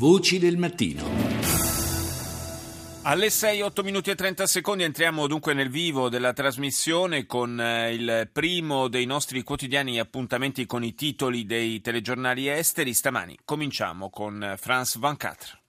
[0.00, 1.04] Voci del mattino.
[3.02, 7.92] Alle 6, 8 minuti e 30 secondi entriamo dunque nel vivo della trasmissione con eh,
[7.92, 12.94] il primo dei nostri quotidiani appuntamenti con i titoli dei telegiornali esteri.
[12.94, 15.59] Stamani cominciamo con eh, France 24.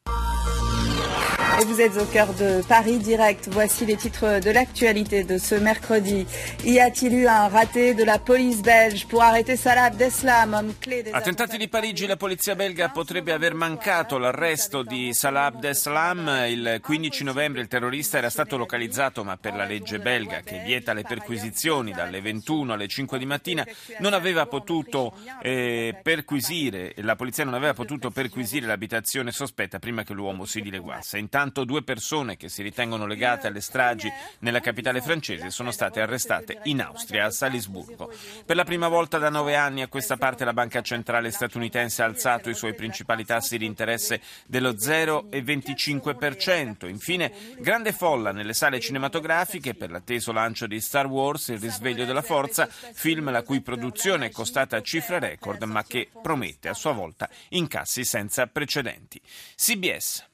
[1.60, 3.50] Et vous êtes au cœur de Paris Direct.
[3.52, 6.26] Voici les titres de l'actualité de ce mercredi.
[6.64, 11.04] Y a-t-il eu un raté de la police belge pour arrêter Salah Abdeslam, homme clé
[11.04, 16.46] des Attentati di Parigi, la polizia belga potrebbe aver mancato l'arresto di Salah Abdeslam.
[16.48, 20.94] Il 15 novembre il terrorista era stato localizzato, ma per la legge belga che vieta
[20.94, 23.68] le perquisizioni dalle 21 alle 5 di mattina
[24.00, 30.14] non aveva potuto eh, perquisire, la polizia non aveva potuto perquisire l'abitazione sospetta prima che
[30.14, 31.18] l'uomo si dileguasse.
[31.18, 36.60] Intanto due persone che si ritengono legate alle stragi nella capitale francese sono state arrestate
[36.64, 38.14] in Austria, a Salisburgo.
[38.46, 42.06] Per la prima volta da nove anni a questa parte la Banca Centrale statunitense ha
[42.06, 46.88] alzato i suoi principali tassi di interesse dello 0,25%.
[46.88, 52.22] Infine, grande folla nelle sale cinematografiche per l'atteso lancio di Star Wars, Il risveglio della
[52.22, 57.30] forza, film la cui produzione è costata cifre record ma che promette a sua volta
[57.50, 59.22] incassi senza precedenti.
[59.56, 60.26] CBS.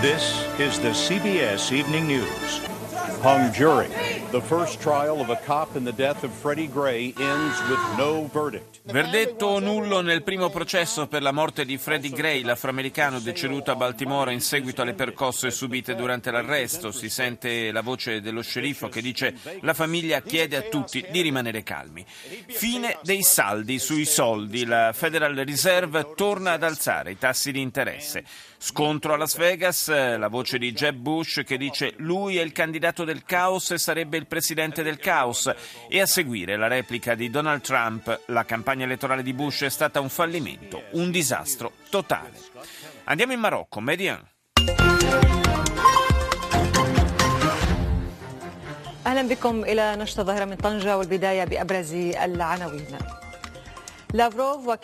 [0.00, 2.69] This is the CBS Evening News.
[3.22, 3.88] Hung jury.
[4.30, 8.30] The first trial of a cop in the death of Freddie Gray ends with no
[8.32, 8.78] verdict.
[8.84, 14.30] Verdetto nullo nel primo processo per la morte di Freddie Gray, l'afroamericano deceduto a Baltimora
[14.30, 16.92] in seguito alle percosse subite durante l'arresto.
[16.92, 21.62] Si sente la voce dello sceriffo che dice la famiglia chiede a tutti di rimanere
[21.62, 22.04] calmi.
[22.06, 24.64] Fine dei saldi sui soldi.
[24.64, 28.24] La Federal Reserve torna ad alzare i tassi di interesse.
[28.62, 33.04] Scontro a Las Vegas, la voce di Jeb Bush che dice lui è il candidato
[33.04, 35.53] del caos e sarebbe il presidente del caos.
[35.89, 39.99] E a seguire la replica di Donald Trump, la campagna elettorale di Bush è stata
[39.99, 42.39] un fallimento, un disastro totale.
[43.05, 44.23] Andiamo in Marocco, Median.
[49.05, 52.97] اهلا بكم الى نشط الظاهره من طنجه والبدايه بابرز العناوين.
[54.12, 54.76] Lavrov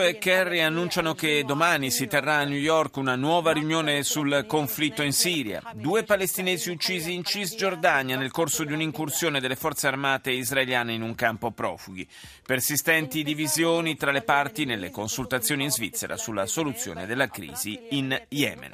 [0.00, 5.02] e Kerry annunciano che domani si terrà a New York una nuova riunione sul conflitto
[5.02, 5.62] in Siria.
[5.74, 11.14] Due palestinesi uccisi in Cisgiordania nel corso di un'incursione delle forze armate israeliane in un
[11.14, 12.08] campo profughi.
[12.44, 18.72] Persistenti divisioni tra le parti nelle consultazioni in Svizzera sulla soluzione della crisi in Yemen.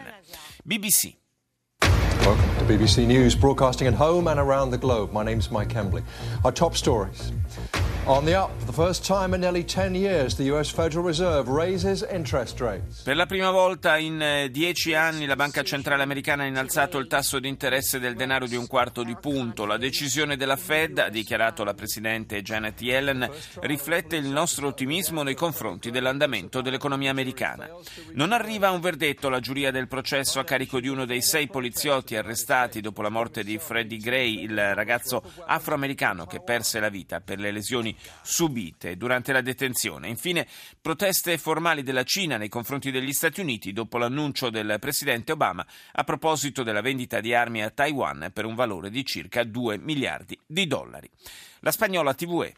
[0.63, 1.17] BBC.
[2.25, 5.13] Welcome to BBC News, broadcasting at home and around the globe.
[5.13, 6.03] My name is Mike Hembley.
[6.43, 7.31] Our top stories.
[8.07, 11.49] On the up, for the first time in nearly 10 years, the US Federal Reserve
[11.49, 13.01] raises interest rates.
[13.01, 17.07] Per la prima volta in eh, dieci anni la Banca Centrale Americana ha innalzato il
[17.07, 19.65] tasso di interesse del denaro di un quarto di punto.
[19.65, 23.27] La decisione della Fed, ha dichiarato la Presidente Janet Yellen,
[23.61, 27.71] riflette il nostro ottimismo nei confronti dell'andamento dell'economia americana.
[28.13, 32.17] Non arriva un verdetto la giuria del processo a carico di uno dei sei poliziotti
[32.17, 37.39] arrestati dopo la morte di Freddie Gray, il ragazzo afroamericano che perse la vita per
[37.39, 40.09] le lesioni subite durante la detenzione.
[40.09, 40.47] Infine,
[40.81, 46.05] proteste formali della Cina nei confronti degli Stati Uniti dopo l'annuncio del presidente Obama a
[46.05, 50.67] proposito della vendita di armi a Taiwan per un valore di circa 2 miliardi di
[50.67, 51.11] dollari.
[51.61, 52.55] La spagnola TVE.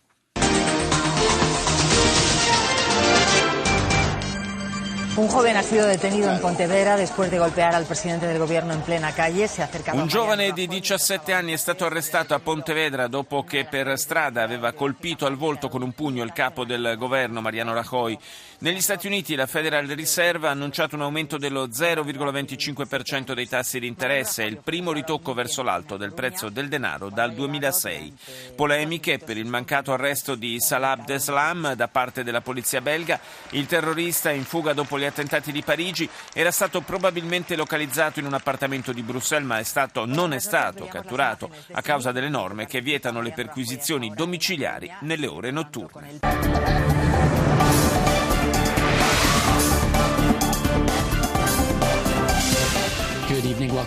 [5.16, 8.82] Un joven ha sido detenido en Pontevedra después de golpear al presidente del gobierno en
[8.82, 9.49] plena calle.
[9.49, 13.99] Se acercaba Un giovane di 17 anni è stato arrestato a Pontevedra dopo che per
[13.99, 18.19] strada aveva colpito al volto con un pugno il capo del governo Mariano Rajoy.
[18.66, 23.87] Negli Stati Uniti la Federal Reserve ha annunciato un aumento dello 0,25% dei tassi di
[23.87, 28.16] interesse, il primo ritocco verso l'alto del prezzo del denaro dal 2006.
[28.56, 33.21] Polemiche per il mancato arresto di Salah Abdeslam da parte della polizia belga.
[33.50, 38.34] Il terrorista in fuga dopo gli attentati di Parigi era stato probabilmente localizzato in un
[38.34, 42.81] appartamento di Bruxelles ma è stato, non è stato catturato a causa delle norme che
[42.81, 47.06] vietano le perquisizioni domiciliari nelle ore notturne.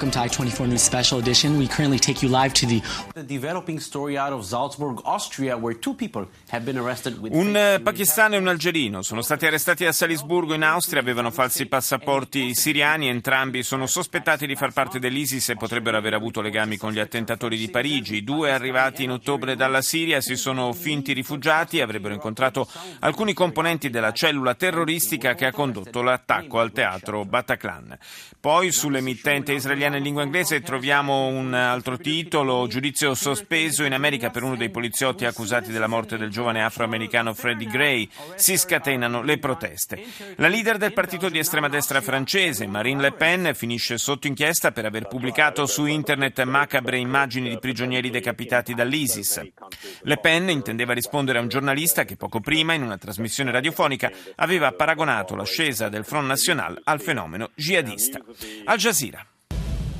[0.09, 1.57] Welcome to I-24 News Special Edition.
[1.59, 2.81] We currently take you live to the...
[3.13, 7.31] The developing story out of Salzburg, Austria, where two people have been arrested with...
[7.35, 11.67] Un eh, pakistano e un algerino sono stati arrestati a Salisburgo in Austria, avevano falsi
[11.67, 16.91] passaporti siriani, entrambi sono sospettati di far parte dell'ISIS e potrebbero aver avuto legami con
[16.91, 18.15] gli attentatori di Parigi.
[18.15, 22.67] I due arrivati in ottobre dalla Siria si sono finti rifugiati e avrebbero incontrato
[23.01, 27.95] alcuni componenti della cellula terroristica che ha condotto l'attacco al teatro Bataclan.
[28.39, 34.43] Poi sull'emittente israeliana in lingua inglese troviamo un altro titolo, giudizio sospeso in America per
[34.43, 38.09] uno dei poliziotti accusati della morte del giovane afroamericano Freddie Gray.
[38.35, 40.01] Si scatenano le proteste.
[40.37, 44.85] La leader del partito di estrema destra francese, Marine Le Pen, finisce sotto inchiesta per
[44.85, 49.41] aver pubblicato su internet macabre immagini di prigionieri decapitati dall'ISIS.
[50.03, 54.71] Le Pen intendeva rispondere a un giornalista che poco prima, in una trasmissione radiofonica, aveva
[54.71, 58.19] paragonato l'ascesa del Front National al fenomeno jihadista.
[58.63, 59.25] Al Jazeera.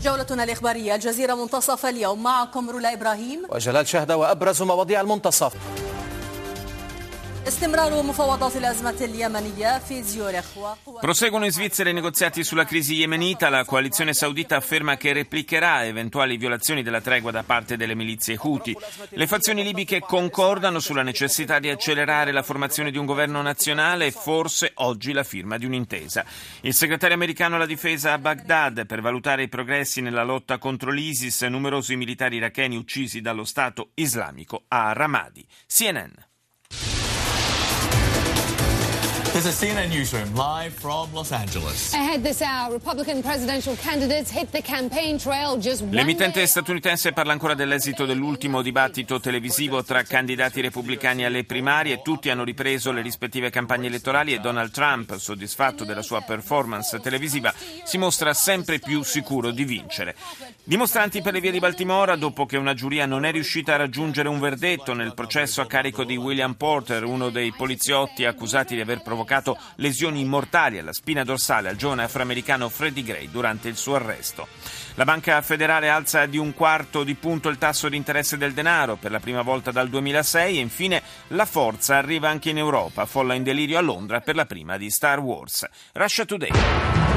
[0.04, 2.24] جولتنا الإخبارية الجزيرة منتصف اليوم.
[2.24, 3.42] معكم رولا إبراهيم.
[3.50, 5.54] وجلال شهدة وأبرز مواضيع المنتصف.
[11.00, 13.50] Proseguono in Svizzera i negoziati sulla crisi yemenita.
[13.50, 18.76] La coalizione saudita afferma che replicherà eventuali violazioni della tregua da parte delle milizie Houthi.
[19.10, 24.12] Le fazioni libiche concordano sulla necessità di accelerare la formazione di un governo nazionale e
[24.12, 26.26] forse oggi la firma di un'intesa.
[26.62, 31.42] Il segretario americano alla difesa a Baghdad per valutare i progressi nella lotta contro l'ISIS,
[31.44, 35.46] numerosi militari iracheni uccisi dallo Stato islamico a Ramadi.
[35.68, 36.29] CNN.
[39.32, 41.94] This is CNN Newsroom, live from Los Angeles.
[41.94, 47.34] Ahead this hour, Republican presidential candidates hit the campaign trail just one L'emittente statunitense parla
[47.34, 52.02] ancora dell'esito dell'ultimo dibattito televisivo tra candidati repubblicani alle primarie.
[52.02, 57.54] Tutti hanno ripreso le rispettive campagne elettorali e Donald Trump, soddisfatto della sua performance televisiva,
[57.84, 60.16] si mostra sempre più sicuro di vincere.
[60.64, 64.28] Dimostranti per le vie di Baltimora dopo che una giuria non è riuscita a raggiungere
[64.28, 69.02] un verdetto nel processo a carico di William Porter, uno dei poliziotti accusati di aver
[69.02, 69.18] provocato
[69.76, 74.48] lesioni mortali alla spina dorsale al giovane afroamericano Freddie Gray durante il suo arresto.
[74.96, 78.98] La Banca Federale alza di un quarto di punto il tasso di interesse del denaro
[78.98, 83.34] per la prima volta dal 2006 e infine la forza arriva anche in Europa, folla
[83.34, 85.68] in delirio a Londra per la prima di Star Wars.
[85.94, 87.09] Russia Today.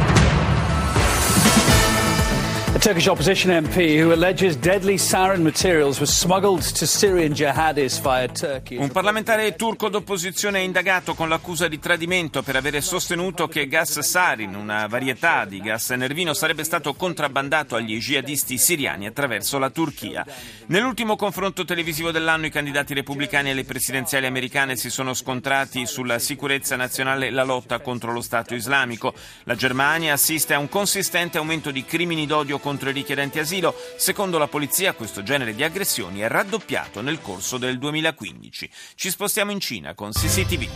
[2.74, 8.26] A Turkish opposition MP who alleges deadly sarin materials were smuggled to Syrian jihadis via
[8.28, 8.78] Turkey.
[8.78, 13.98] Un parlamentare turco d'opposizione è indagato con l'accusa di tradimento per avere sostenuto che gas
[13.98, 20.24] sarin, una varietà di gas nervino, sarebbe stato contrabbandato agli jihadisti siriani attraverso la Turchia.
[20.68, 26.74] Nell'ultimo confronto televisivo dell'anno i candidati repubblicani alle presidenziali americane si sono scontrati sulla sicurezza
[26.74, 29.12] nazionale e la lotta contro lo Stato islamico.
[29.44, 33.73] La Germania assiste a un consistente aumento di crimini d'odio contro i richiedenti asilo.
[33.97, 38.69] Secondo la polizia questo genere di aggressioni è raddoppiato nel corso del 2015.
[38.95, 40.67] Ci spostiamo in Cina con CCTV.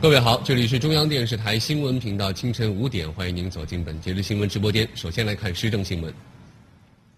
[0.00, 4.88] 各位好，这里是中央电视台新闻频道，清晨五点，欢迎您走进本节日新闻直播间。
[4.94, 6.33] 首先来看时政新闻。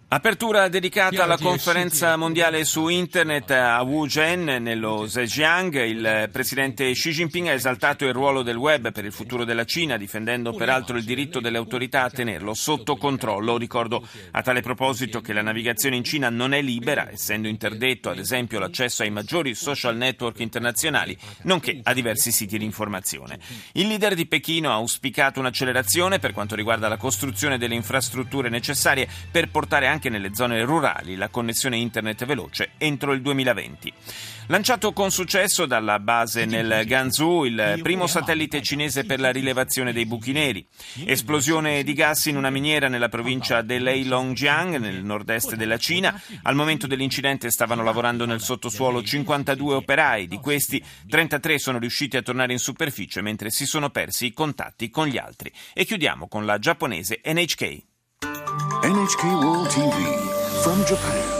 [0.09, 5.83] Apertura dedicata alla conferenza mondiale su internet a Wuzhen, nello Zhejiang.
[5.83, 9.97] Il presidente Xi Jinping ha esaltato il ruolo del web per il futuro della Cina,
[9.97, 13.57] difendendo peraltro il diritto delle autorità a tenerlo sotto controllo.
[13.57, 14.01] Ricordo
[14.31, 18.59] a tale proposito che la navigazione in Cina non è libera, essendo interdetto ad esempio
[18.59, 23.39] l'accesso ai maggiori social network internazionali, nonché a diversi siti di informazione.
[23.73, 29.05] Il leader di Pechino ha auspicato un'accelerazione per quanto riguarda la costruzione delle infrastrutture necessarie
[29.29, 33.91] per portare anche anche nelle zone rurali la connessione internet veloce entro il 2020.
[34.49, 40.05] Lanciato con successo dalla base nel Ganzhou, il primo satellite cinese per la rilevazione dei
[40.05, 40.65] buchi neri.
[41.03, 46.21] Esplosione di gas in una miniera nella provincia dell'Heilongjiang, nel nord-est della Cina.
[46.43, 52.21] Al momento dell'incidente stavano lavorando nel sottosuolo 52 operai, di questi 33 sono riusciti a
[52.21, 55.51] tornare in superficie mentre si sono persi i contatti con gli altri.
[55.73, 57.95] E chiudiamo con la giapponese NHK.
[58.83, 61.37] NHK World TV from Japan.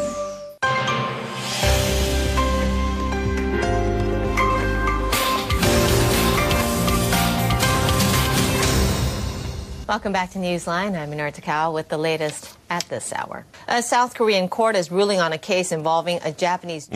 [9.88, 10.98] Welcome back to Newsline.
[10.98, 12.57] I'm Minor Takao with the latest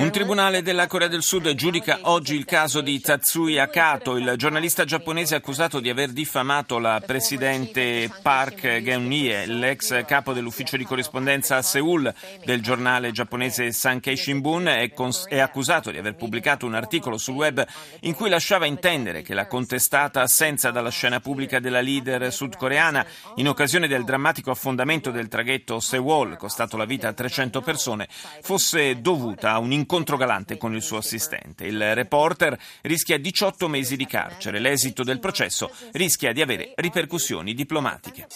[0.01, 4.84] Un tribunale della Corea del Sud giudica oggi il caso di Tatsuya Kato, il giornalista
[4.84, 11.62] giapponese accusato di aver diffamato la presidente Park Geun-hye, l'ex capo dell'ufficio di corrispondenza a
[11.62, 12.13] Seoul
[12.44, 17.36] del giornale giapponese Sankei Shimbun, è, cons- è accusato di aver pubblicato un articolo sul
[17.36, 17.66] web
[18.01, 23.48] in cui lasciava intendere che la contestata assenza dalla scena pubblica della leader sudcoreana in
[23.48, 28.08] occasione del drammatico affondamento del traghetto Sewol, costato la vita a 300 persone,
[28.41, 31.65] fosse dovuta a un incontro galante con il suo assistente.
[31.65, 34.60] Il reporter rischia 18 mesi di carcere.
[34.60, 38.27] L'esito del processo rischia di avere ripercussioni diplomatiche.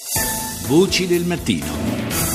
[0.67, 2.34] Voci del mattino.